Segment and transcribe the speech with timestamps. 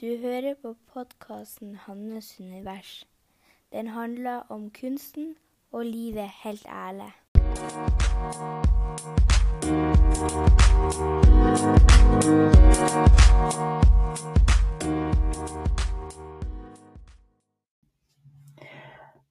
[0.00, 3.06] Du hører på podkasten 'Hannes univers'.
[3.72, 5.36] Den handler om kunsten
[5.72, 7.12] og livet helt ærlig.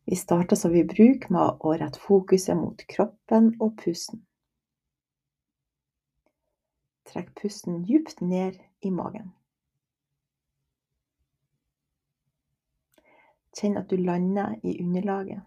[0.06, 4.22] Vi starter som vi bruker med å rette fokuset mot kroppen og pusten.
[7.06, 9.39] Trekk pusten djupt ned i magen.
[13.60, 15.42] Kjenn at du lander i underlaget.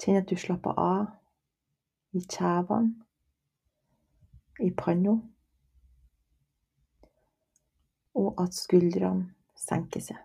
[0.00, 1.06] Kjenn at du slapper av
[2.16, 2.94] i kjevene,
[4.64, 5.18] i panna,
[8.16, 9.34] og at skuldrene
[9.66, 10.22] senker seg.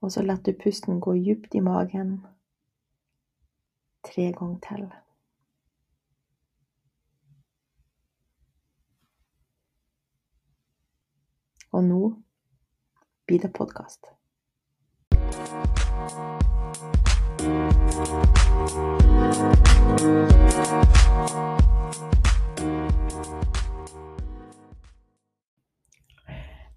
[0.00, 2.20] Og så lar du pusten gå djupt i magen
[4.06, 4.90] tre ganger til.
[11.72, 12.14] Og nå
[13.26, 14.06] blir det podkast.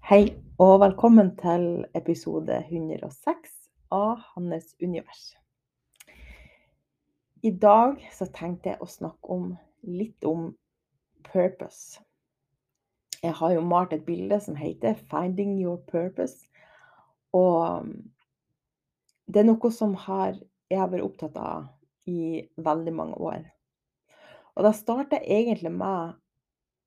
[0.04, 1.66] Hei, og velkommen til
[1.98, 3.50] episode 106
[3.90, 5.34] av Hannes univers.
[7.42, 10.52] I dag så tenkte jeg å snakke om litt om
[11.26, 12.03] purpose.
[13.24, 16.48] Jeg har jo malt et bilde som heter 'Finding your purpose'.
[17.32, 17.88] Og
[19.26, 20.36] det er noe som har,
[20.70, 21.68] jeg har vært opptatt av
[22.06, 23.46] i veldig mange år.
[24.54, 26.20] Og da starta egentlig med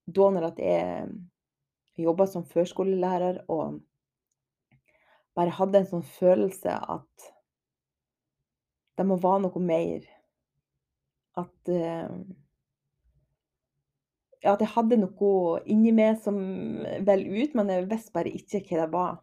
[0.08, 1.10] da når jeg
[1.98, 3.82] jobba som førskolelærer og
[5.36, 7.32] bare hadde en sånn følelse at
[8.98, 10.06] det må være noe mer.
[11.38, 12.08] At Ja,
[14.46, 16.38] at jeg hadde noe inni meg som
[17.08, 19.16] vel ut, men jeg visste bare ikke hva det var.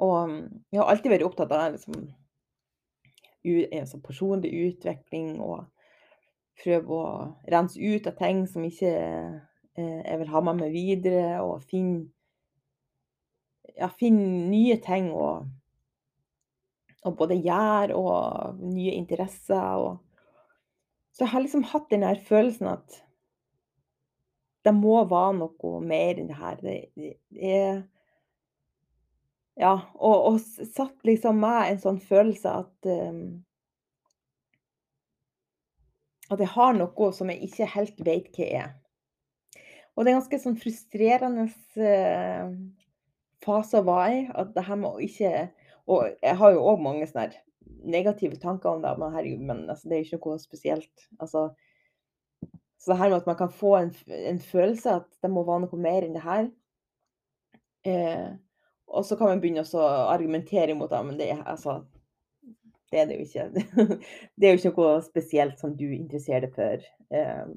[0.00, 0.34] Og
[0.70, 2.06] jeg har alltid vært opptatt av liksom,
[3.80, 5.66] altså personlig utvikling og
[6.60, 7.10] prøve å
[7.52, 12.08] rense ut av ting som ikke eh, jeg vil ha med meg videre, og finne
[13.76, 15.28] ja, finne nye ting å,
[17.06, 19.80] å både gjøre og nye interesser.
[19.80, 20.00] Og,
[21.14, 23.00] så jeg har liksom hatt den følelsen at
[24.64, 26.58] det må være noe mer enn det her.
[26.60, 27.82] Det, det, er
[29.60, 33.22] ja, og, og satt liksom meg en sånn følelse at um,
[36.30, 38.68] At jeg har noe som jeg ikke helt vet hva er.
[39.98, 42.52] Og det er ganske sånn frustrerende uh,
[43.42, 44.20] fase å være i.
[44.38, 45.32] At det her med å ikke
[45.90, 47.40] Og jeg har jo òg mange sånne
[47.80, 51.06] negative tanker om det, men herregud, men altså, det er jo ikke noe spesielt.
[51.18, 51.48] Altså,
[52.80, 55.66] så det her med at man kan få en, en følelse at det må være
[55.66, 56.46] noe mer enn det her.
[57.84, 58.30] Eh,
[58.90, 61.82] og så kan man begynne å argumentere imot det, men det, altså,
[62.90, 63.44] det er det jo ikke.
[64.40, 66.88] Det er jo ikke noe spesielt som du interesserer deg for.
[67.12, 67.52] Eh,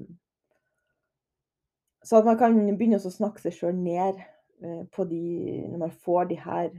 [2.04, 4.20] så at man kan begynne å snakke seg sjøl ned
[4.64, 5.22] uh, på de
[5.70, 6.70] Når man får de her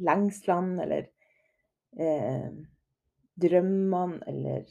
[0.00, 1.08] lengslene eller
[2.00, 2.48] uh,
[3.42, 4.64] drømmene eller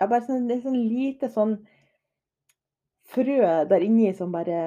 [0.00, 1.58] Ja, bare sånn, det er sånn lite sånn
[3.12, 4.60] frø der inni som bare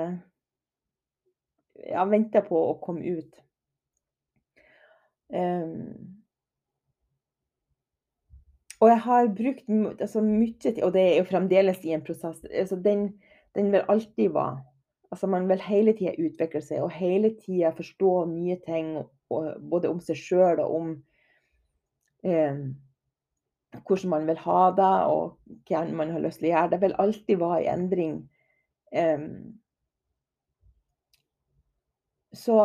[1.90, 3.40] ja, venter på å komme ut.
[5.34, 6.20] Um,
[8.84, 12.44] og jeg har brukt altså, mye tid, og det er jo fremdeles i en prosess
[12.44, 13.08] altså, den,
[13.58, 14.60] den, vil alltid være
[15.10, 18.94] altså, Man vil hele tida utvikle seg og hele tida forstå nye ting,
[19.34, 20.92] og, både om seg sjøl og om
[22.30, 22.62] um,
[23.82, 26.72] hvordan man vil ha det, og hva man har lyst til å gjøre.
[26.74, 28.16] Det vil alltid være en endring.
[28.94, 29.28] Um,
[32.34, 32.58] så,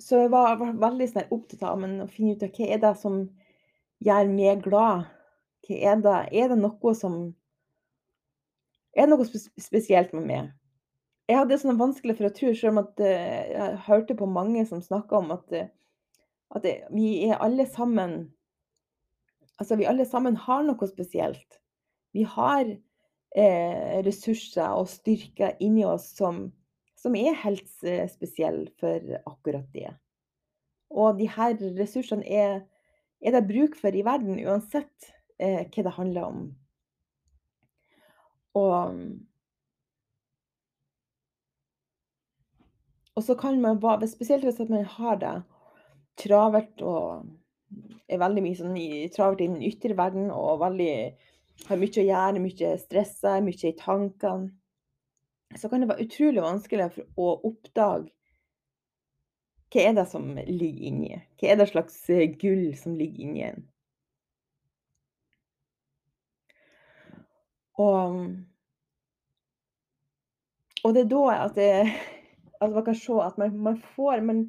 [0.00, 2.92] så, jeg var, var veldig sånn opptatt av å finne ut av hva er det
[3.00, 3.22] som
[4.04, 5.08] gjør meg glad.
[5.64, 6.18] Hva er det?
[6.32, 7.24] Er det noe som
[8.94, 10.52] Er det noe spesielt med meg?
[11.26, 14.62] Jeg hadde sånn vanskelig for å tro, selv om at uh, jeg hørte på mange
[14.68, 16.20] som snakka om at, uh,
[16.54, 18.26] at vi er alle sammen
[19.60, 21.60] Altså, vi alle sammen har noe spesielt.
[22.14, 26.48] Vi har eh, ressurser og styrker inni oss som
[27.04, 27.68] som er helt
[28.08, 29.90] spesielle for akkurat det.
[30.94, 32.62] Og de her ressursene er,
[33.20, 36.42] er det bruk for i verden, uansett eh, hva det handler om.
[38.56, 39.00] Og,
[43.12, 45.36] og så kan man spesielt hvis man har det
[46.24, 47.26] travelt og
[48.08, 50.92] er veldig mye sånn i travelt i den ytre verden og veldig
[51.68, 54.50] har mye å gjøre, mye stressa, mye i tankene,
[55.54, 56.88] så kan det være utrolig vanskelig
[57.20, 58.10] å oppdage
[59.74, 61.16] hva er det som ligger inni?
[61.40, 63.64] Hva er det slags eh, gull som ligger inni en?
[67.82, 68.20] Og
[70.84, 71.68] og det er da at det
[72.60, 74.44] at man kan se at man man får man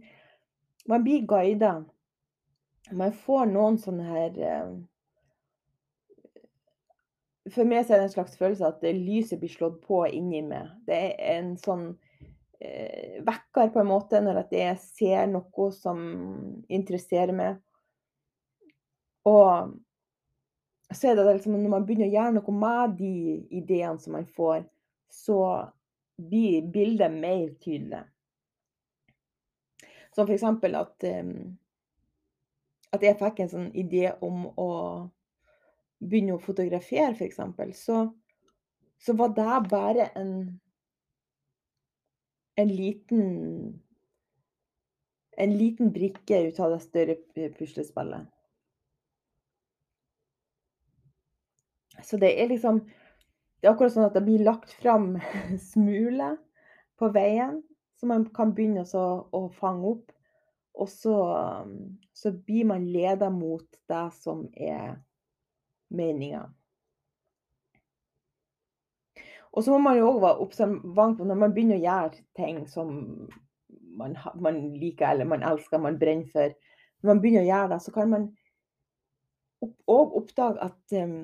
[0.85, 1.73] man blir guida.
[2.93, 4.75] Man får noen sånne her eh
[7.53, 10.65] For meg er det en slags følelse at lyset blir slått på inni meg.
[10.87, 11.91] Det er en sånn
[12.57, 15.99] eh, vekker på en måte når at jeg ser noe som
[16.65, 17.59] interesserer meg.
[19.29, 19.75] Og
[20.89, 23.13] så er det liksom når man begynner å gjøre noe med de
[23.59, 24.65] ideene som man får,
[25.09, 25.39] så
[26.17, 28.01] blir bildet mer tydelig.
[30.15, 31.57] Som eksempel at um,
[32.95, 34.69] at jeg fikk en sånn idé om å
[35.99, 38.05] begynne å fotografere, eksempel, så
[39.05, 40.31] så var det bare en
[42.55, 43.81] en liten
[45.37, 47.15] en liten brikke ut av det større
[47.57, 48.27] puslespillet.
[52.03, 52.79] Så det er liksom
[53.59, 55.15] det er akkurat sånn at det blir lagt fram
[55.71, 56.37] smuler
[56.99, 57.59] på veien,
[57.99, 59.05] som man kan begynne å
[59.35, 60.14] å fange opp.
[60.75, 61.15] Og så
[62.15, 64.95] så blir man leda mot det som er
[65.89, 66.45] meninga.
[69.55, 72.89] Og så må man jo òg være observant når man begynner å gjøre ting som
[73.95, 76.51] man man liker eller man elsker, man brenner for.
[76.99, 78.27] Når man begynner å gjøre det, så kan man
[79.63, 81.17] òg oppdage at um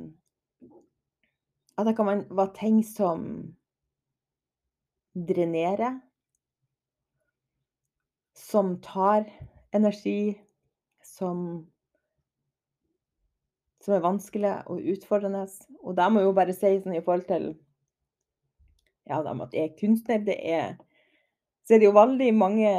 [1.79, 3.21] at det kan være ting som
[5.15, 5.99] drenerer.
[8.51, 9.27] Som tar
[9.73, 10.35] energi,
[11.03, 11.65] som
[13.81, 15.47] som er vanskelig og utfordrende.
[15.81, 17.47] Og det må jeg jo bare si sånn i forhold til
[19.09, 20.75] ja, med at jeg er kunstner, det er
[21.65, 22.71] så er det jo veldig mange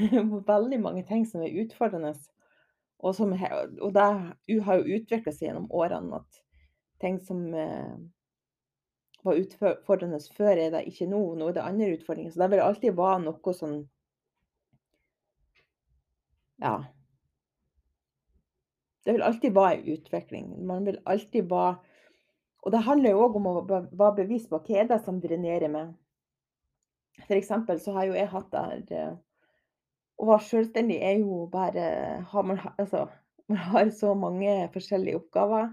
[0.54, 2.14] veldig mange ting som er utfordrende.
[3.00, 4.06] Og som og det
[4.64, 6.40] har jo utvikla seg gjennom årene at
[7.00, 7.94] ting som eh,
[9.24, 11.20] var utfordrende før, er det ikke nå.
[11.36, 12.32] Nå er det andre utfordringer.
[12.32, 13.78] Så det vil alltid være noe sånn
[16.60, 16.84] Ja.
[19.04, 20.66] Det vil alltid være en utvikling.
[20.66, 21.76] Man vil alltid være
[22.62, 25.70] Og det handler jo òg om å være bevisst på hva er det som drenerer
[25.72, 25.94] meg.
[27.32, 29.14] Eksempel så har jo jeg hatt der eh,
[30.20, 31.86] Å være selvstendig er jo bare
[32.28, 33.06] har man altså,
[33.48, 35.70] man har så mange forskjellige oppgaver.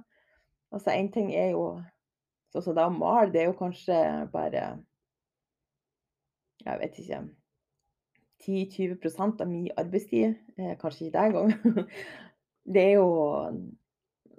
[0.72, 1.82] Altså én ting er jo
[2.54, 4.00] Sånn som det å male, det er jo kanskje
[4.32, 4.64] bare
[6.64, 7.22] Jeg vet ikke
[8.46, 10.36] 10-20% av min arbeidstid.
[10.58, 11.90] Eh, kanskje ikke det engang.
[12.74, 13.12] Det er jo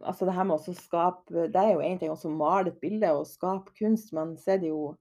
[0.04, 3.08] Altså det her med å skape Det er jo én ting å male et bilde
[3.16, 4.92] og skape kunst, men så er det jo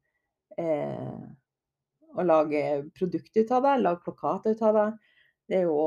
[0.57, 1.19] eh,
[2.17, 2.63] å lage
[2.97, 4.87] produkter ut av det, lage plakater ut av det.
[5.51, 5.77] Det er jo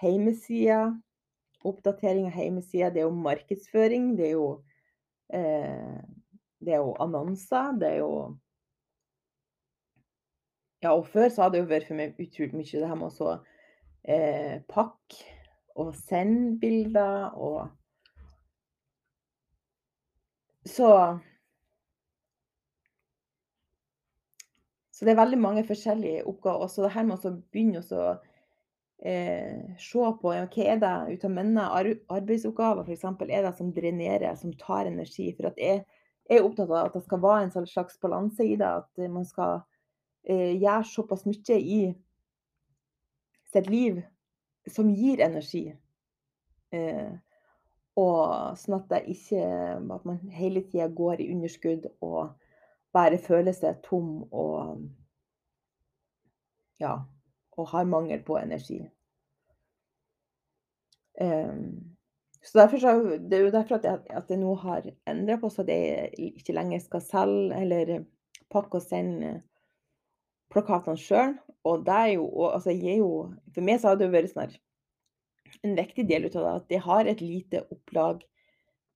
[0.00, 0.96] hjemmesider,
[1.62, 4.48] oppdatering av hjemmesider, det er jo markedsføring, det er jo
[5.36, 6.00] eh,
[6.60, 8.12] det er jo annonser, det er jo
[10.82, 13.20] Ja, og før så hadde det jo vært for meg utrolig mye det her med
[13.20, 13.32] å
[14.08, 15.34] eh, pakke
[15.80, 17.68] og sende bilder og
[20.68, 20.88] Så
[24.92, 26.66] Så det er veldig mange forskjellige oppgaver.
[26.66, 28.08] Også det her med å begynne å
[29.00, 33.06] eh, se på ja, hva er det ut av mine arbeidsoppgaver f.eks.
[33.08, 35.30] er det som drenerer, som tar energi.
[35.38, 35.86] For at jeg
[36.28, 38.68] er opptatt av at det skal være en slags balanse i det.
[38.84, 39.62] At man skal
[40.24, 41.80] eh, gjøre såpass mye i
[43.52, 44.02] sitt liv
[44.70, 45.70] som gir energi.
[46.72, 47.10] Eh,
[47.98, 49.40] og sånn at det ikke
[49.96, 52.36] At man hele tida går i underskudd og
[52.94, 54.86] bare føler seg tom og
[56.80, 56.94] Ja,
[57.58, 58.78] og har mangel på energi.
[61.20, 61.96] Um,
[62.40, 65.50] så derfor så Det er jo derfor at jeg at jeg nå har endra på
[65.52, 68.04] så at jeg ikke lenger skal selge eller
[68.50, 69.42] pakke og sende
[70.52, 71.36] plakatene sjøl.
[71.68, 73.14] Og det er jo altså jeg er jo
[73.52, 74.54] For meg så har det jo vært sånn
[75.66, 78.22] en viktig del av det at de har et lite opplag.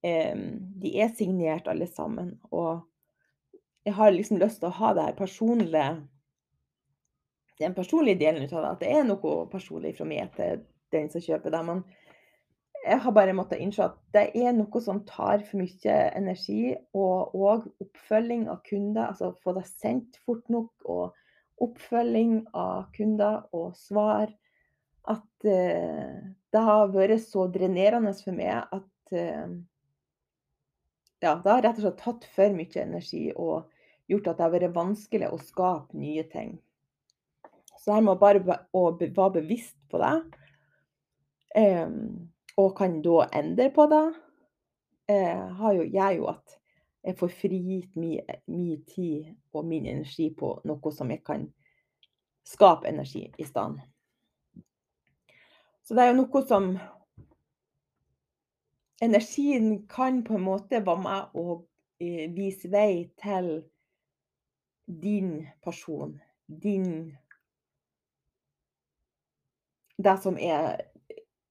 [0.06, 0.36] Eh,
[0.80, 2.36] de er signert alle sammen.
[2.54, 2.84] Og
[3.84, 5.86] jeg har liksom lyst til å ha det her personlige
[7.60, 8.70] Den personlige delen av det.
[8.70, 11.60] At det er noe personlig fra meg til den som kjøper det.
[11.68, 11.82] Men
[12.84, 17.36] jeg har bare måttet innse at det er noe som tar for mye energi, og
[17.38, 19.06] òg oppfølging av kunder.
[19.06, 21.14] Altså få det sendt fort nok, og
[21.64, 24.32] oppfølging av kunder og svar.
[25.10, 29.56] At uh, det har vært så drenerende for meg at eh,
[31.24, 33.72] Ja, det har rett og slett tatt for mye energi og
[34.12, 36.58] gjort at det har vært vanskelig å skape nye ting.
[37.80, 40.12] Så her må bare å være bevisst på det.
[41.56, 41.88] Eh,
[42.60, 44.04] og kan da endre på det.
[45.10, 46.58] Eh, jo, gjør jo at
[47.04, 51.44] jeg får frigitt min tid og min energi på noe som jeg kan
[52.48, 53.84] skape energi i stedet.
[55.84, 56.74] Så det er jo noe som
[59.02, 61.58] Energien kan på en måte være med å
[62.00, 63.50] eh, vise vei til
[64.86, 66.14] din person,
[66.46, 67.16] din
[69.96, 70.80] Det som er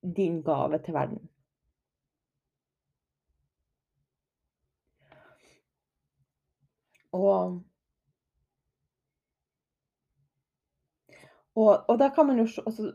[0.01, 1.29] din gave til verden.
[7.13, 7.62] Og
[11.55, 12.91] og, og da kan man jo se altså,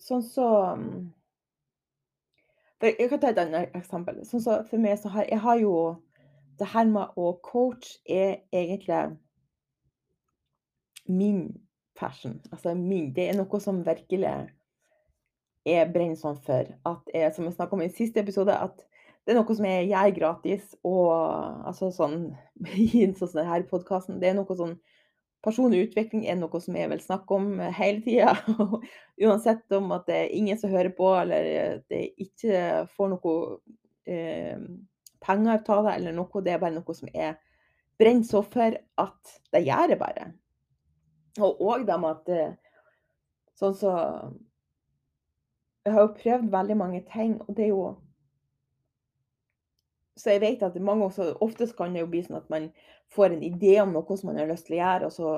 [0.00, 0.46] Sånn så
[0.80, 1.04] mm,
[2.84, 4.20] Jeg kan ta et annet eksempel.
[4.28, 5.74] Sånn så for meg så har jeg har jo
[6.60, 9.16] Det her med å coache er egentlig
[11.04, 11.40] min
[11.98, 12.38] passion.
[12.52, 14.34] Altså min Det er noe som virkelig
[15.64, 16.68] jeg brenner sånn for.
[16.86, 18.84] At jeg, som jeg snakka om i siste episode, at
[19.24, 20.74] det er noe som jeg gjør gratis.
[20.84, 21.12] Og
[21.68, 22.18] altså sånn
[23.20, 24.76] sånn her podkasten, det er noe sånn
[25.44, 28.30] Personlig utvikling er noe som jeg vil snakke om hele tida.
[29.26, 33.34] Uansett om at det er ingen som hører på, eller det ikke får noe
[34.08, 34.62] eh,
[35.20, 36.42] penger ut av det, eller noe.
[36.46, 37.36] Det er bare noe som er
[38.00, 40.30] brent så for at det gjør det bare.
[41.44, 42.56] Og òg det med at eh,
[43.54, 43.90] Sånn så
[45.84, 47.84] Jeg har jo prøvd veldig mange ting, og det er jo
[50.16, 52.68] så jeg vet at mange også, oftest kan det jo bli sånn at man
[53.14, 55.30] får en idé om noe som man har lyst til å gjøre, og så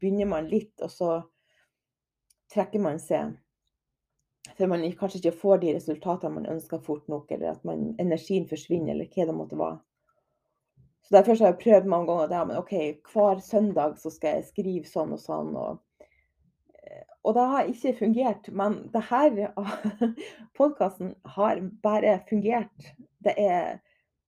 [0.00, 1.12] begynner man litt, og så
[2.52, 3.36] trekker man seg.
[4.56, 8.48] For man kanskje ikke får de resultatene man ønsker fort nok, eller at man, energien
[8.50, 9.80] forsvinner, eller hva det måtte være.
[11.06, 12.74] Så Derfor har jeg prøvd mange ganger det, men OK,
[13.12, 15.54] hver søndag så skal jeg skrive sånn og sånn.
[15.56, 15.80] og
[17.24, 18.48] og det har ikke fungert.
[18.52, 19.52] Men det her
[20.58, 22.92] podkasten har bare fungert.
[23.24, 23.80] Det er,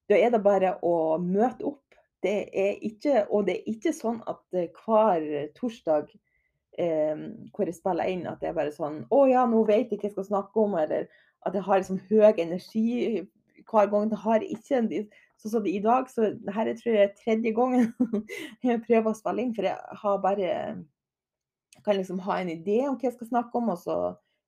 [0.09, 1.81] da er det bare å møte opp.
[2.23, 5.25] Det er ikke, og det er ikke sånn at hver
[5.57, 6.13] torsdag
[6.79, 9.99] eh, hvor jeg spiller inn, at det er bare sånn Å ja, nå vet jeg
[9.99, 11.09] hva jeg skal snakke om, eller
[11.43, 13.25] at jeg har liksom høy energi
[13.67, 14.11] hver gang.
[14.13, 14.85] Det har ikke
[15.43, 17.89] Sånn som i dag, så dette tror jeg er tredje gangen
[18.63, 20.51] jeg prøver å spille inn, for jeg har bare
[21.85, 23.97] kan liksom ha en idé om hva jeg skal snakke om, og så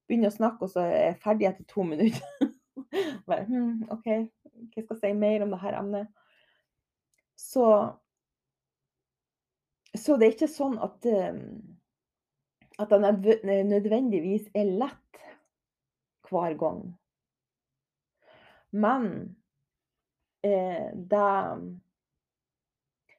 [0.09, 2.51] begynne å snakke, og så er jeg ferdig etter to minutter.
[3.27, 4.09] Bare, hm, OK,
[4.75, 6.11] hva skal jeg si mer om dette emnet?
[7.41, 7.69] Så
[9.95, 11.75] Så det er ikke sånn at ehm,
[12.79, 15.21] at det nødvendigvis er lett
[16.31, 16.99] hver gang.
[18.71, 19.37] Men
[20.43, 21.31] eh, det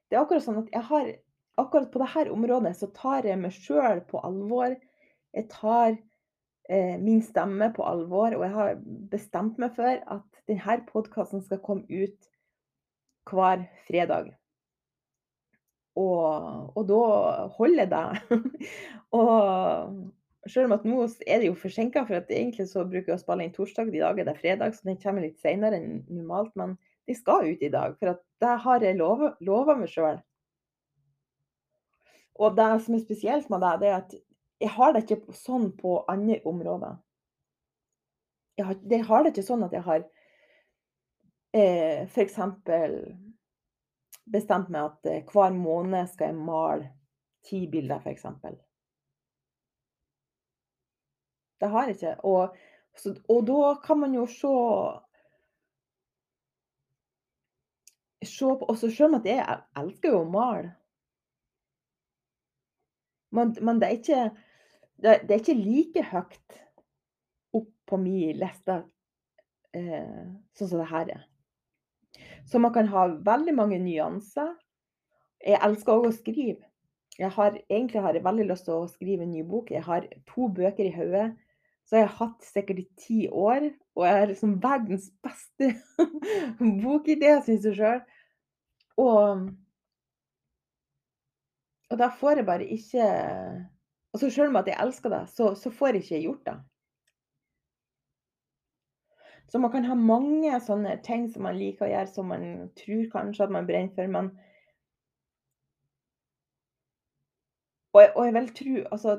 [0.10, 1.08] Det er akkurat sånn at jeg har
[1.62, 4.76] akkurat på dette området så tar jeg meg sjøl på alvor.
[5.36, 5.96] Jeg tar
[6.70, 8.80] eh, min stemme på alvor, og jeg har
[9.12, 12.32] bestemt meg for at denne podkasten skal komme ut
[13.30, 14.34] hver fredag.
[15.96, 17.02] Og, og da
[17.56, 18.38] holder det.
[19.18, 23.18] og selv om at nå er det jo forsinka, for at egentlig så bruker jeg
[23.18, 26.04] å spille inn torsdag, i dag er det fredag, så den kommer litt seinere enn
[26.12, 26.52] normalt.
[26.60, 26.76] Men
[27.08, 30.20] de skal ut i dag, for at det har jeg lova meg sjøl.
[32.36, 34.16] Og det som er spesielt med det, det er at
[34.60, 36.98] jeg har det ikke sånn på andre områder.
[38.56, 40.04] Jeg har, det har det ikke sånn at jeg har
[41.56, 42.38] eh, f.eks.
[44.32, 46.94] bestemt meg at eh, hver måned skal jeg male
[47.46, 48.24] ti bilder, f.eks.
[51.60, 52.16] Det har jeg ikke.
[52.28, 52.56] Og,
[52.96, 54.56] så, og da kan man jo se
[58.26, 59.44] Se på Og så selv om jeg
[59.78, 60.72] elsker jo å male.
[63.32, 64.26] Men, men det, er ikke,
[65.02, 66.60] det, det, er ikke like høyt
[67.56, 68.82] opp på min liste
[69.76, 70.22] eh,
[70.58, 71.26] sånn som det her er.
[72.46, 74.54] Så man kan ha veldig mange nyanser.
[75.46, 76.64] Jeg elsker òg å skrive.
[77.16, 79.72] Jeg har, egentlig har jeg veldig lyst til å skrive en ny bok.
[79.72, 81.30] Jeg har to bøker i hodet.
[81.86, 83.70] Så jeg har hatt sikkert i ti år.
[83.96, 85.72] Og jeg har liksom verdens beste
[86.84, 88.02] bokidé, syns jeg sjøl.
[89.02, 89.46] Og
[91.90, 93.10] og da får jeg bare ikke
[94.16, 96.56] altså Selv om at jeg elsker det, så, så får jeg ikke gjort det.
[99.52, 102.46] Så man kan ha mange sånne ting som man liker å gjøre, som man
[102.80, 104.32] tror kanskje at man brenner for, men
[107.96, 109.18] og jeg, og jeg vil tro altså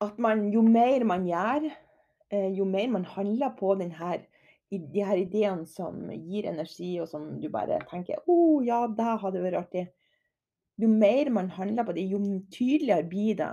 [0.00, 1.70] at man jo mer man gjør,
[2.32, 4.29] eh, jo mer man handler på den her i
[4.70, 9.42] de her ideene som gir energi, og som du bare tenker 'Å ja, det hadde
[9.42, 9.88] vært artig'.
[10.78, 12.18] Jo mer man handler på det, jo
[12.50, 13.50] tydeligere blir det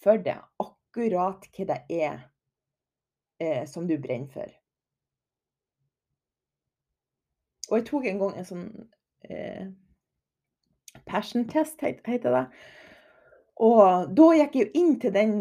[0.00, 2.30] for deg akkurat hva det er,
[3.40, 4.48] eh, som du brenner for.
[7.70, 8.88] Og jeg tok en gang en sånn,
[9.30, 9.68] eh
[11.06, 12.46] passion-test, het heter det.
[13.62, 15.34] Og da gikk jeg jo inn til den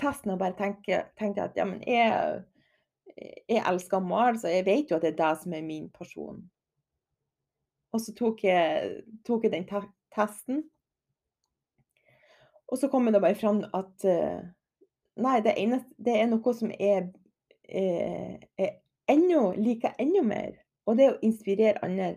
[0.00, 2.42] testen og bare tenkte, tenkte at ja, men jeg
[3.16, 5.88] jeg elsker å male, så jeg vet jo at det er det som er min
[5.92, 6.42] person.
[7.92, 9.82] Og så tok jeg tok jeg den te
[10.14, 10.62] testen.
[12.72, 14.40] Og så kom det bare fram at eh,
[15.20, 17.10] nei, det eneste det er noe som er
[17.68, 18.78] eh, er
[19.12, 22.14] ennå liker enda mer, og det er å inspirere andre.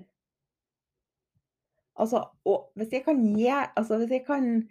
[2.00, 4.66] Altså, og hvis jeg kan gi altså hvis jeg kan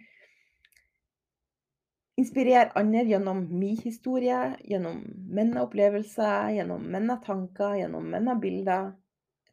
[2.17, 5.01] inspirere andre gjennom min historie, gjennom
[5.35, 8.93] mine opplevelser, gjennom mine tanker, gjennom mine bilder,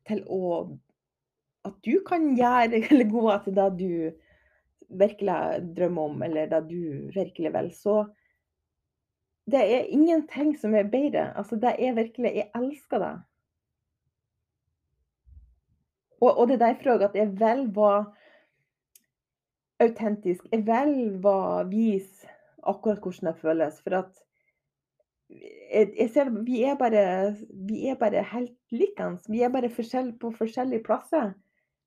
[0.07, 0.42] til å
[1.66, 3.92] at du kan gjøre eller gå etter det du
[5.02, 7.97] virkelig drømmer om, eller det du virkelig vil, så
[9.50, 11.33] det er ingenting som er bedre.
[11.38, 13.14] Altså, det er virkelig Jeg elsker det.
[16.23, 18.04] Og og det er derfor òg at jeg vil være
[19.83, 20.47] autentisk.
[20.52, 22.22] Jeg vil være vise
[22.62, 24.23] akkurat hvordan det føles, for at
[25.33, 29.25] jeg jeg ser vi er bare vi er bare helt likens.
[29.28, 31.33] Vi er bare forskjell på forskjellige plasser.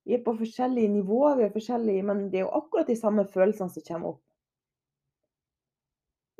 [0.05, 3.25] Vi er på forskjellige nivåer, vi er forskjellige, men det er jo akkurat de samme
[3.25, 4.22] følelsene som kommer opp.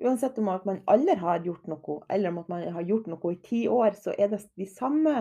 [0.05, 3.31] Uansett om at man aldri har gjort noe, eller om at man har gjort noe
[3.33, 5.13] i ti år, så er det de samme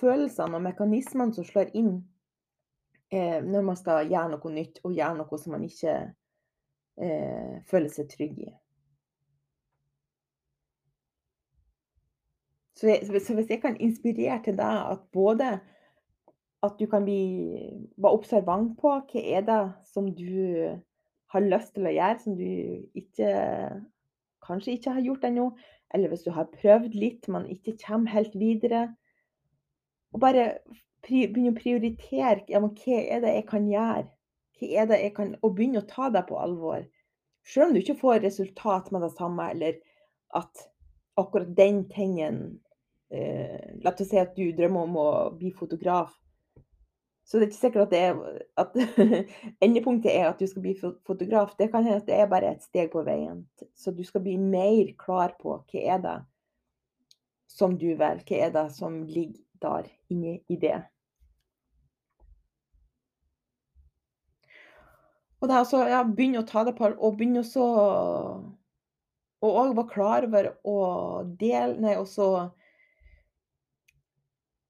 [0.00, 1.94] følelsene og mekanismene som slår inn,
[3.12, 5.94] eh, når man skal gjøre noe nytt, og gjøre noe som man ikke,
[7.00, 8.50] eh, føle seg trygg i.
[12.76, 15.52] Så jeg så hvis jeg kan inspirere til deg at både
[16.62, 17.20] at du kan bli
[17.96, 20.78] være observant på hva er det som du
[21.32, 22.48] har lyst til å gjøre, som du
[22.98, 23.30] ikke
[24.46, 25.46] kanskje ikke har gjort ennå,
[25.94, 28.88] eller hvis du har prøvd litt, men ikke kommer helt videre.
[30.12, 30.46] Og bare
[31.06, 34.06] begynne å prioritere, ja, hva er det jeg kan gjøre?
[34.58, 36.84] Hva er det jeg kan og begynne å ta deg på alvor.
[37.46, 39.78] Selv om du ikke får resultat med det samme, eller
[40.38, 40.66] at
[41.18, 42.42] akkurat den tingen
[43.12, 46.12] eh, La oss si at du drømmer om å bli fotograf.
[47.24, 48.14] Så det er ikke sikkert at det er
[48.60, 48.76] at
[49.64, 51.54] endepunktet er at du skal bli fotograf.
[51.58, 53.44] Det kan hende at det er bare et steg på veien.
[53.78, 56.18] Så du skal bli mer klar på hva er det
[57.52, 60.80] som du vil, hva er det som ligger der inne i det.
[65.42, 67.66] Og det er altså ja, begynne å ta det på og begynne også
[69.42, 70.76] og òg være klar over å
[71.38, 72.28] dele nei, også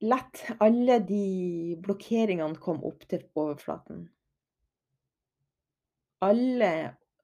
[0.03, 4.01] Lett alle de blokkeringene komme opp til overflaten.
[6.27, 6.71] Alle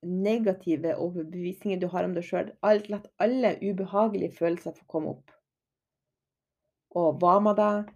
[0.06, 2.52] negative overbevisninger du har om deg sjøl.
[2.62, 5.34] La alle ubehagelige følelser få komme opp.
[6.94, 7.90] Og hva med deg?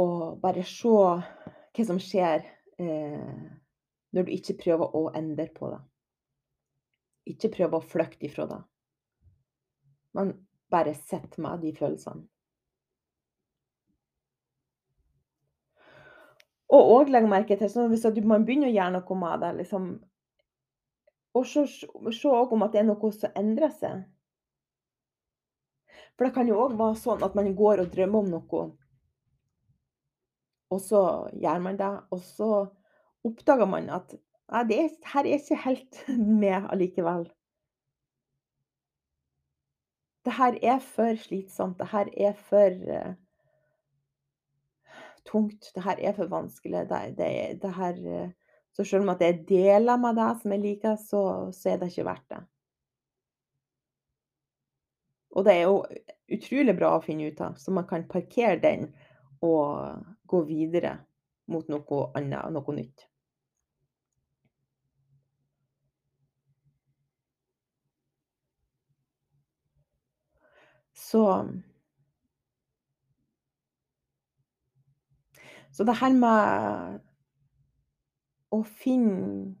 [0.00, 2.48] Og bare se hva som skjer,
[2.80, 3.44] eh,
[4.14, 5.78] når du ikke prøver å endre på det.
[7.34, 8.58] Ikke prøver å flykte ifra det.
[10.16, 10.32] Men
[10.72, 12.24] bare sett med de følelsene.
[16.68, 19.88] Og òg legg merke til sånn hvis man begynner å gjøre noe med det, liksom
[21.38, 24.00] Og se òg om at det er noe som endrer seg.
[26.16, 28.62] For det kan jo òg være sånn at man går og drømmer om noe
[30.68, 32.48] og så gjør man det, og så
[33.28, 34.16] oppdager man at
[34.48, 36.02] ja, det er her er ikke helt
[36.42, 37.28] med allikevel.
[40.24, 43.14] Det her er for slitsomt, det her er for uh,
[45.24, 48.30] tungt, det her er for vanskelig, det det det her uh,
[48.72, 51.88] Så selv om det er deler med deg som jeg liker, så så er det
[51.90, 52.42] ikke verdt det.
[55.30, 55.84] Og det er jo
[56.32, 58.92] utrolig bra å finne ut av, så man kan parkere den
[59.42, 60.98] og gå videre
[61.46, 63.07] mot noe annet, noe nytt.
[71.08, 71.22] Så
[75.72, 77.00] Så det her med
[78.50, 79.54] å finne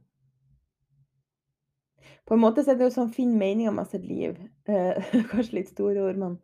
[2.26, 4.34] På en måte så er det jo sånn finne meninga med sitt liv.
[4.68, 6.34] Eh, kanskje litt store ord, men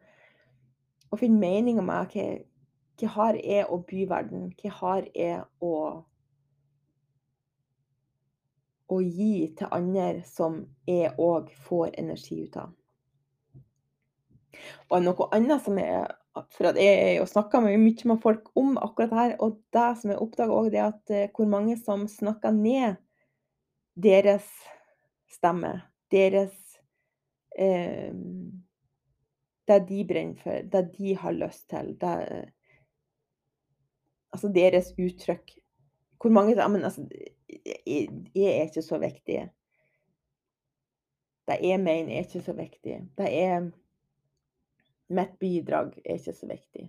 [1.12, 2.28] å finne meninga med hva
[2.94, 4.46] hva har jeg å by verden?
[4.62, 5.74] Hva har jeg å
[8.94, 12.72] å gi til andre som jeg òg får energi ut av.
[14.90, 16.12] Og noe annet som er
[16.50, 20.10] For at jeg har snakka mye med folk om akkurat det her, og det som
[20.10, 22.96] jeg oppdaga òg, er at eh, hvor mange som snakker ned
[23.94, 24.48] deres
[25.30, 25.76] stemme,
[26.10, 26.54] deres
[27.58, 28.10] eh,
[29.64, 32.50] Det de brenner for, det de har lyst til, det
[34.34, 35.54] Altså deres uttrykk.
[36.18, 37.04] Hvor mange sier men altså,
[37.86, 39.44] jeg, jeg er ikke så viktig.
[41.46, 42.96] Det jeg mener, er ikke så viktig.
[43.18, 43.70] Det er
[45.08, 46.88] Mitt bidrag er ikke så viktig.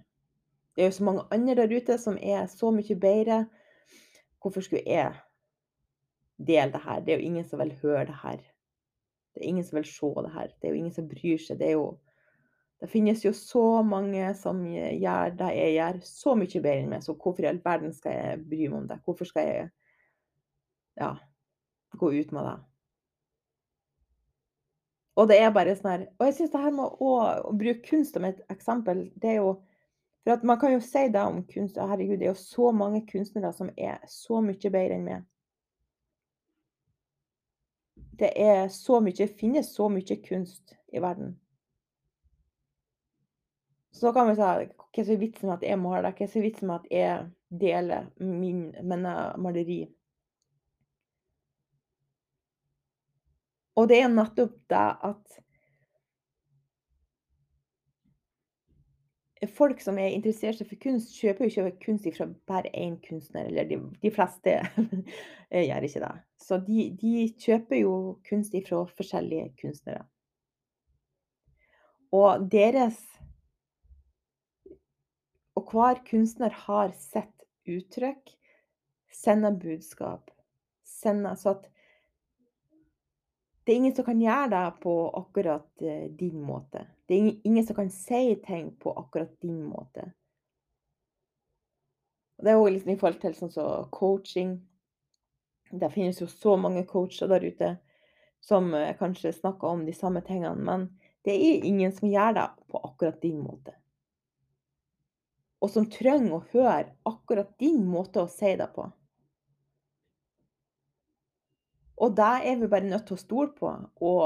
[0.75, 3.45] Det er jo så mange andre der ute som er så mye bedre.
[4.41, 5.13] Hvorfor skulle jeg
[6.37, 6.99] dele det her?
[6.99, 8.37] Det er jo ingen som vil høre det her.
[9.33, 10.47] Det er ingen som vil se det her.
[10.47, 11.59] Det er jo ingen som bryr seg.
[11.59, 11.97] Det, jo,
[12.79, 17.03] det finnes jo så mange som gjør det jeg gjør, så mye bedre enn meg.
[17.03, 18.99] Så hvorfor i all verden skal jeg bry meg om det?
[19.03, 19.67] Hvorfor skal jeg
[20.99, 21.11] ja,
[21.99, 22.55] gå ut med det?
[25.15, 27.11] Og det er bare sånn her Og jeg syns det her med å,
[27.47, 29.53] å, bruke kunst som et eksempel, det er jo
[30.25, 33.05] For at man kan jo si det om kunst Herregud, det er jo så mange
[33.07, 35.25] kunstnere som er så mye bedre enn meg.
[38.15, 41.35] Det er så mye finnes så mye kunst i verden.
[43.95, 46.15] Så kan vi si hva er vitsen med at jeg maler?
[46.15, 47.27] Hva er vitsen med at jeg
[47.61, 49.85] deler min, mine maleri?
[53.75, 55.41] Og det er nettopp det at
[59.51, 63.45] Folk som er interessert for kunst, kjøper jo ikke kunst fra bare én kunstner.
[63.45, 64.55] Eller de, de fleste
[65.67, 66.13] gjør ikke det.
[66.41, 67.11] Så de, de,
[67.43, 67.93] kjøper jo
[68.29, 70.05] kunst fra forskjellige kunstnere.
[72.15, 72.97] Og deres
[75.55, 78.33] Og hver kunstner har sitt uttrykk,
[79.07, 80.31] sender budskap.
[80.83, 81.69] Sender, så at
[83.65, 86.85] det er ingen som kan gjøre det på akkurat eh, din måte.
[87.09, 90.11] Det er ingen som kan si ting på akkurat din måte.
[92.37, 94.59] Det er òg liksom i forhold til sånn så coaching.
[95.71, 97.71] Det finnes jo så mange coacher der ute
[98.45, 100.85] som eh, kanskje snakker om de samme tingene, men
[101.25, 103.73] det er ingen som gjør det på akkurat din måte.
[105.65, 108.91] Og som trenger å høre akkurat din måte å si det på.
[111.97, 113.71] Og det er vi bare nødt til å stole på.
[114.03, 114.23] Og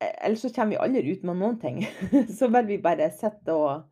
[0.00, 1.82] e, ellers så kommer vi aldri ut med noen ting.
[2.38, 3.86] Så vil vi bare sitte og,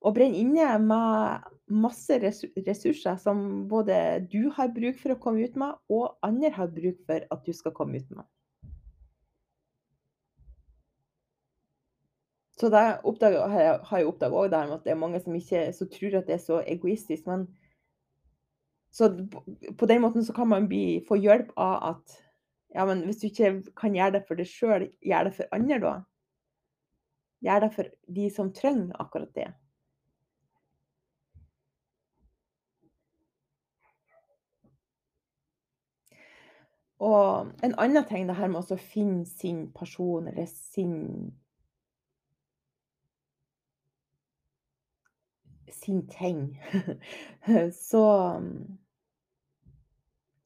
[0.00, 3.96] og brenne inne med masse ressurser som både
[4.32, 7.52] du har bruk for å komme ut med, og andre har bruk for at du
[7.56, 8.26] skal komme ut med.
[12.60, 16.20] Så det oppdager, har jeg oppdaga òg at det er mange som ikke så tror
[16.20, 17.26] at det er så egoistisk.
[17.26, 17.48] Men
[18.92, 19.08] så
[19.78, 22.18] på den måten så kan man bli, få hjelp av at
[22.74, 25.78] ja, men hvis du ikke kan gjøre det for deg sjøl, gjør det for andre,
[25.80, 25.94] da.
[27.42, 29.50] Gjør det for de som trenger akkurat det.
[37.02, 41.32] Og en annen ting, det her med å finne sin person eller sin
[45.72, 46.62] sin ting.
[47.72, 48.04] Så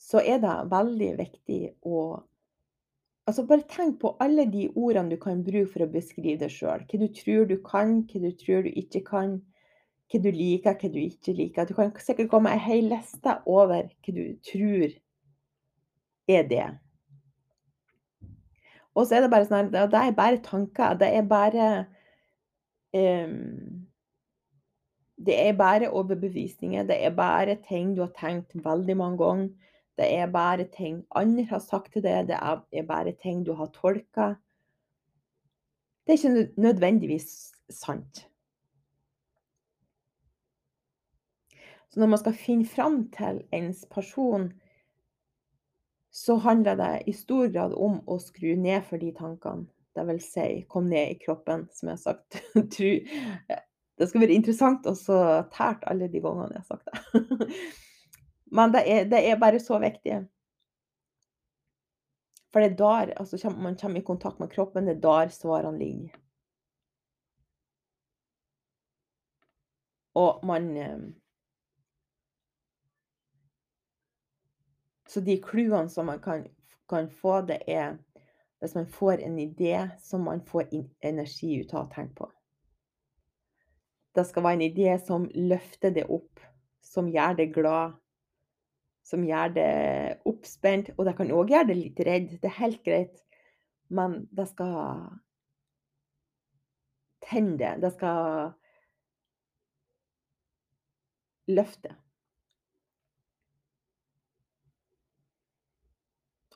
[0.06, 2.06] så er det veldig viktig å
[3.26, 6.84] Altså, bare tenk på alle de ordene du kan bruke for å beskrive deg sjøl.
[6.86, 9.32] Hva du tror du kan, hva du tror du ikke kan.
[10.06, 11.66] Hva du liker, hva du ikke liker.
[11.66, 14.94] Du kan sikkert komme med ei hel liste over hva du tror
[16.30, 16.68] er det.
[18.94, 20.94] Og så er det bare sånn at det er bare tanker.
[21.02, 21.68] Det er bare
[22.94, 23.84] um,
[25.18, 26.86] Det er bare overbevisninger.
[26.86, 29.72] Det er bare ting du har tenkt veldig mange ganger.
[29.96, 33.70] Det er bare ting andre har sagt til deg, det er bare ting du har
[33.72, 34.34] tolka.
[36.06, 38.26] Det er ikke nødvendigvis sant.
[41.88, 44.50] Så når man skal finne fram til ens person,
[46.12, 49.64] så handler det i stor grad om å skru ned for de tankene.
[49.96, 52.36] Det vil si, kom ned i kroppen, som jeg har sagt.
[53.98, 54.94] det skal være interessant å
[55.52, 57.48] tært alle de gangene jeg har sagt det.
[58.46, 60.20] Men det er, det er bare så viktig.
[62.52, 65.78] For det er der altså, man kommer i kontakt med kroppen, det er der svarene
[65.78, 66.14] ligger.
[70.14, 70.98] Og man eh,
[75.06, 76.46] Så de clouene som man kan,
[76.88, 77.98] kan, få, det er
[78.60, 80.66] hvis man får en idé som man får
[81.00, 82.26] energi ut av å tenke på.
[84.16, 86.40] Det skal være en idé som løfter det opp,
[86.82, 87.96] som gjør det glad,
[89.06, 89.70] som gjør det
[90.26, 90.90] oppspent.
[90.96, 92.32] Og det kan òg gjøre det litt redd.
[92.42, 93.22] Det er helt greit.
[93.88, 95.06] Men det skal
[97.26, 97.76] tenne det.
[97.84, 98.50] Det skal
[101.46, 101.94] løfte.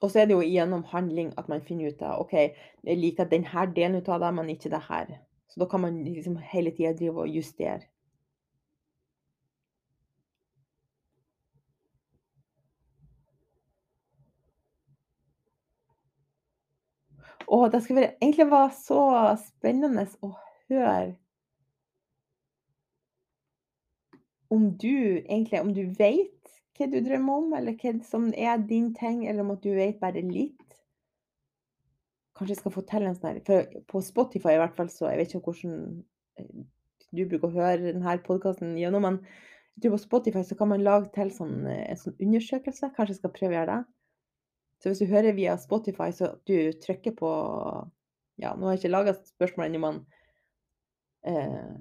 [0.00, 2.32] Og så er det jo gjennom handling at man finner ut av OK,
[2.88, 5.18] jeg liker denne delen av det, men ikke det her.
[5.50, 7.89] Så da kan man liksom hele tida drive og justere.
[17.50, 19.00] Å, det skulle egentlig være så
[19.42, 20.34] spennende å
[20.70, 21.16] høre
[24.50, 26.36] om du egentlig om du vet
[26.78, 30.00] hva du drømmer om, eller hva som er din ting, eller om at du vet
[30.00, 30.56] bare litt.
[32.38, 35.34] Kanskje jeg skal fortelle en sånn For på Spotify i hvert fall, så jeg vet
[35.34, 35.76] ikke hvordan
[36.40, 36.64] eh,
[37.12, 39.20] du bruker å høre denne podkasten gjennom, men
[39.80, 42.92] på Spotify så kan man lage til sånn, en sånn undersøkelse.
[42.96, 43.99] Kanskje jeg skal prøve å gjøre det.
[44.80, 47.30] Så hvis du hører via Spotify, så du trykker på
[48.40, 49.96] Ja, nå har jeg ikke laga spørsmål ennå, men
[51.28, 51.74] eh,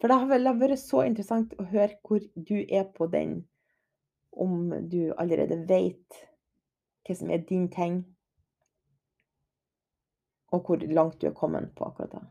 [0.00, 3.42] For det har vært så interessant å høre hvor du er på den,
[4.32, 6.22] om du allerede vet
[7.04, 8.00] hva som er din ting,
[10.54, 12.24] og hvor langt du er kommet på akkurat det.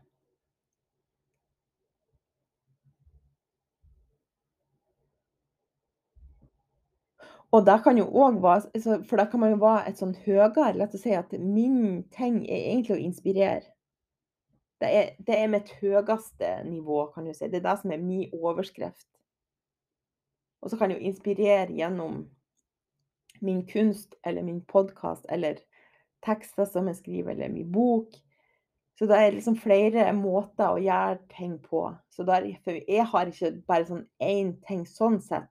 [7.52, 10.14] Og det kan jo òg være altså, For da kan man jo være et sånn
[10.26, 13.64] høyere La oss si at min ting er egentlig å inspirere.
[14.78, 17.48] Det er, det er mitt høyeste nivå, kan du si.
[17.50, 19.08] Det er det som er min overskrift.
[20.62, 22.20] Og så kan jeg jo inspirere gjennom
[23.42, 25.58] min kunst eller min podkast eller
[26.26, 28.14] tekster som jeg skriver, eller min bok.
[28.98, 31.84] Så det er liksom flere måter å gjøre ting på.
[32.10, 35.50] Så der, jeg har ikke bare sånn én ting sånn sett.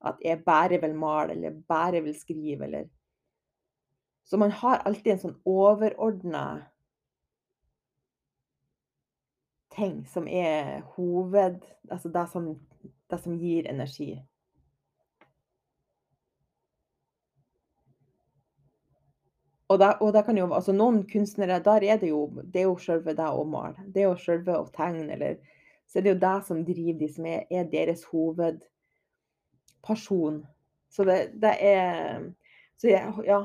[0.00, 2.88] At jeg bare vil male, eller bare vil skrive, eller
[4.24, 6.44] Så man har alltid en sånn overordna
[9.74, 12.52] ting som er hoved Altså det som,
[13.10, 14.12] det som gir energi.
[19.70, 22.76] Og det, og kan jo altså Noen kunstnere, der er det jo det er jo
[22.82, 23.78] selve det å male.
[23.86, 25.38] Det er jo selve å tegne, eller
[25.86, 28.04] Så er det jo det som driver de, som er, er deres
[29.82, 30.46] hovedperson.
[30.90, 32.32] Så det, det er
[32.76, 33.44] Så ja.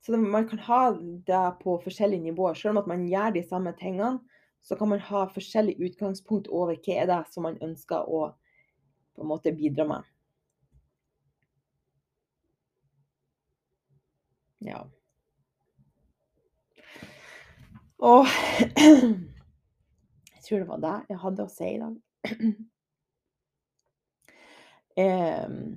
[0.00, 0.90] Så man kan ha
[1.26, 2.54] det på forskjellige nivåer.
[2.54, 4.20] Selv om at man gjør de samme tingene,
[4.62, 8.34] så kan man ha forskjellig utgangspunkt over hva er det som man ønsker å
[9.16, 10.02] på en måte bidra med.
[14.60, 14.86] Ja.
[17.98, 18.26] Og
[20.36, 21.98] jeg tror det var det jeg hadde å si i dag.
[24.96, 25.76] jeg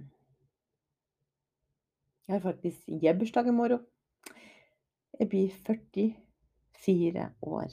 [2.29, 2.87] har faktisk
[3.19, 3.85] bursdag i morgen.
[5.19, 5.49] Jeg blir
[6.79, 7.69] 44 år.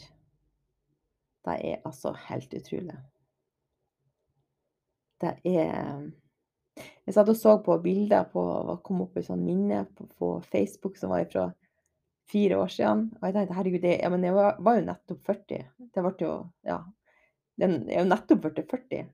[1.47, 2.97] Det er altså helt utrolig.
[5.21, 6.11] Det er
[7.07, 10.41] Jeg satt og så på bilder på hva kom opp i sånn minne på, på
[10.45, 11.47] Facebook som var fra
[12.29, 13.07] fire år siden.
[13.17, 15.63] Og jeg tenkte herregud, det, ja, men jeg var, var, jo nettopp 40.
[15.95, 16.33] Det ble jo
[16.67, 16.83] Ja.
[17.57, 19.07] Den er jo nettopp blitt 40.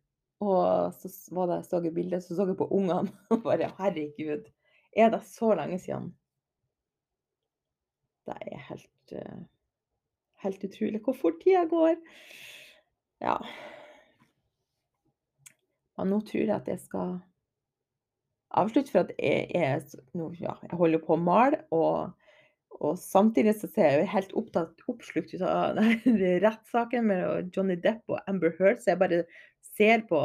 [0.43, 4.49] Og så var det, så jeg bildet, så så jeg på ungene og bare herregud,
[4.93, 6.13] er det så lenge siden?
[8.27, 9.43] Det er helt, uh,
[10.45, 11.97] helt utrolig hvor fort tida går.
[13.23, 13.37] Ja.
[15.99, 17.17] Men nå tror jeg at jeg skal
[18.51, 21.63] avslutte, for at jeg, jeg, nå, ja, jeg holder på å male.
[21.71, 22.13] og
[22.83, 25.79] og samtidig så ser jeg jo helt opptatt, oppslukt ut av
[26.45, 29.23] rettssaken med Johnny Depp og Amber Heard, så jeg bare
[29.77, 30.21] ser på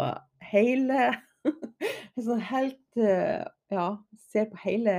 [0.52, 1.12] hele
[2.18, 3.88] Sånn helt eh, Ja,
[4.32, 4.94] ser på hele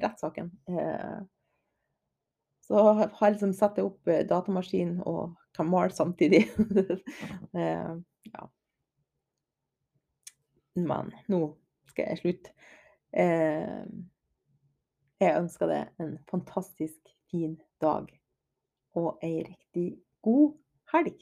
[0.00, 0.50] rettssaken.
[0.70, 1.18] Eh,
[2.62, 6.44] så har jeg liksom satt opp datamaskin datamaskinen og kan samtidig.
[8.32, 8.44] ja.
[10.78, 11.42] Men nå
[11.90, 12.54] skal jeg slutte.
[15.22, 18.08] Jeg ønsker deg en fantastisk fin dag
[18.98, 19.84] og ei riktig
[20.26, 20.56] god
[20.90, 21.20] helg.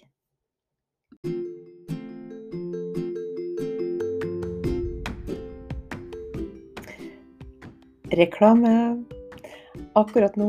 [8.17, 8.73] Reklame.
[10.01, 10.49] Akkurat nå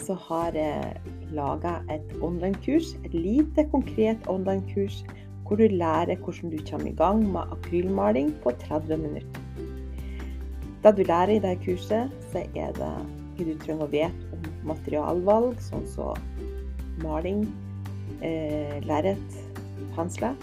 [0.00, 0.96] så har jeg
[1.36, 5.02] laga et online-kurs, et lite, konkret online-kurs
[5.44, 9.45] hvor du lærer hvordan du kommer i gang med akrylmaling på 30 minutter.
[10.86, 14.44] Det du lærer i dette kurset, så er det hva du trenger å vite om
[14.68, 16.20] materialvalg, sånn som
[17.02, 17.40] maling,
[18.22, 19.38] eh, lerret,
[19.96, 20.36] pensler.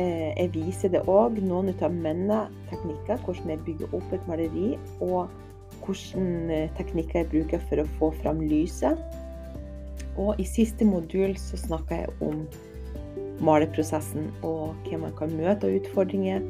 [0.00, 2.38] Eh, jeg viser det òg noen av mine
[2.70, 5.28] teknikker, hvordan jeg bygger opp et maleri, og
[5.84, 8.96] hvilke teknikker jeg bruker for å få fram lyset.
[10.16, 12.46] Og i siste modul så snakker jeg om
[13.44, 16.40] maleprosessen og hva man kan møte av utfordringer,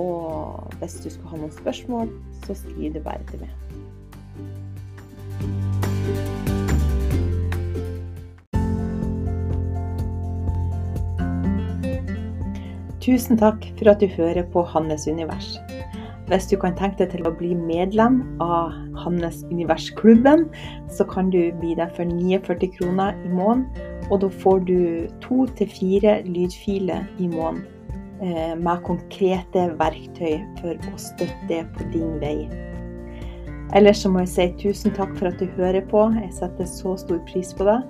[0.00, 2.08] og hvis du skal ha noen spørsmål,
[2.42, 3.54] så skriver du bare til meg.
[13.08, 15.50] Tusen takk for at du hører på Hannes univers.
[16.28, 20.44] Hvis du kan tenke deg til å bli medlem av Hannes Univers-klubben,
[20.92, 23.64] så kan du bli det for 49 kroner i måneden.
[24.10, 27.64] Og da får du to til fire lydfiler i måneden
[28.20, 32.44] eh, med konkrete verktøy for å støtte på din vei.
[33.76, 36.06] Ellers så må jeg si tusen takk for at du hører på.
[36.16, 37.80] Jeg setter så stor pris på det.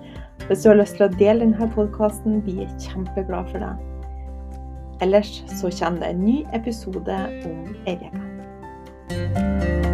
[0.46, 3.74] Hvis du har lyst til å dele denne podkasten, blir jeg kjempeglad for det.
[5.02, 8.27] Ellers så kommer det en ny episode om ei uke.
[9.10, 9.87] Música